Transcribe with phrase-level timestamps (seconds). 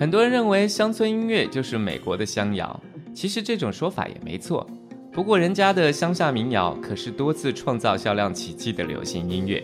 [0.00, 2.80] 很多人认为乡村音乐就是美国的乡谣，
[3.14, 4.66] 其实这种说法也没错。
[5.12, 9.62] 不过人家的乡下民谣可是多次创造销量奇迹的流行音乐，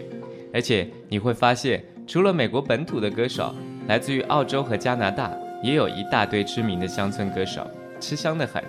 [0.53, 3.55] 而且你会发现，除了美国本土的歌手，
[3.89, 7.67] 来自于澳洲和加拿大也有一大堆知名的乡村歌手，
[7.99, 8.63] 吃香的很。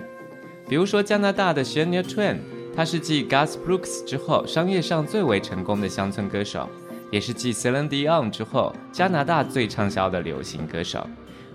[0.70, 2.38] 比如说加拿大的 Shania Twain，
[2.74, 6.66] 他是继 Gus Brooks 之后商业上最为成功的乡村歌手，
[7.12, 11.06] 也是继 Celine Dion 之后加拿大最畅销的流行歌手。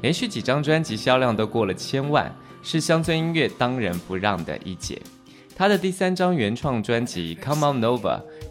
[0.04, 2.30] 连续几张专辑销量都过了千万，
[2.62, 5.02] 是乡村音乐当仁不让的一姐。
[5.56, 8.00] 她的第三张原创专辑《Come On Nova》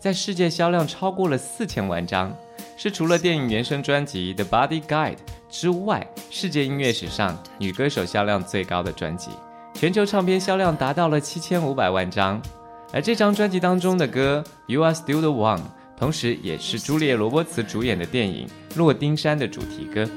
[0.00, 2.34] 在世界销量超过了四千万张，
[2.78, 5.16] 是除了电影原声专辑《The Body Guide》
[5.50, 9.28] 之外，世界音乐史上女歌手销量最高的专辑，
[9.74, 12.40] 全球唱片销量达到了七千五百万张。
[12.94, 14.42] 而这张专辑当中的歌
[14.72, 15.58] 《You Are Still the One》，
[15.98, 18.46] 同时也是朱丽叶·罗伯茨主演的电影
[18.78, 20.08] 《洛丁山》的主题歌。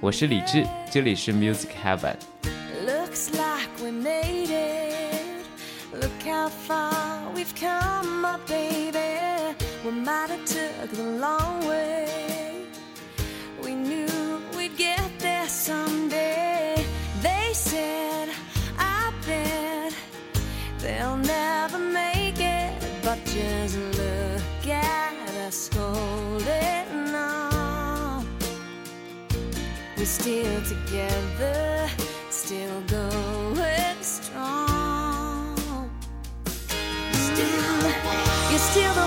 [0.00, 5.46] 我是李志，这里是 Music Heaven。Looks like we made it.
[5.94, 9.54] Look how far we've come, my baby.
[9.84, 12.08] We might have took the long way.
[13.62, 16.84] We knew we'd get there someday.
[17.22, 18.30] They said,
[18.78, 19.94] I bet
[20.80, 22.72] they'll never make it,
[23.04, 25.12] but just look at
[25.46, 26.35] us holding
[29.97, 31.89] We're still together,
[32.29, 35.89] still going strong.
[37.13, 37.81] Still,
[38.51, 39.06] you're still the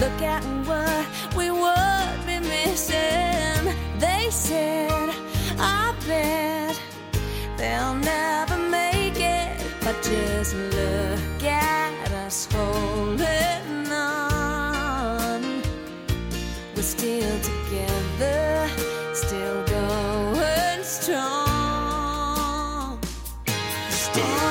[0.00, 3.74] Look at what we would be missing.
[3.98, 5.10] They said,
[5.58, 6.80] I bet
[7.56, 9.60] they'll never make it.
[9.82, 15.62] But just look at us holding on.
[16.76, 18.70] We're still together,
[19.14, 22.18] still going strong.
[23.90, 24.47] Still,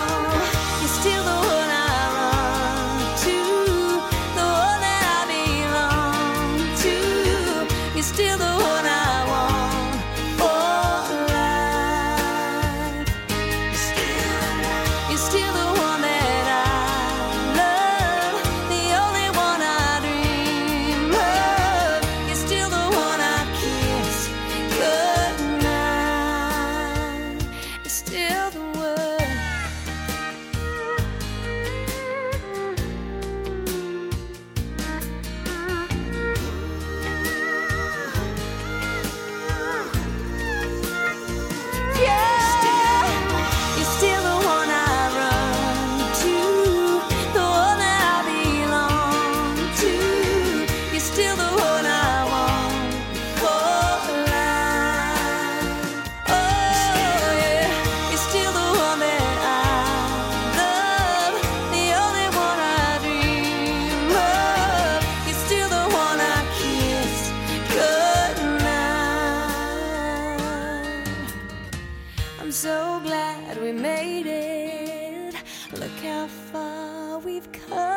[76.07, 77.96] how far we've come.